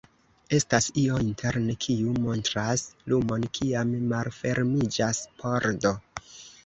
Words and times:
Estas 0.57 0.85
io 1.01 1.17
interne, 1.25 1.75
kiu 1.85 2.15
montras 2.23 2.85
lumon 3.13 3.45
kiam 3.59 3.93
malfermiĝas 4.15 5.25
pordo. 5.43 5.97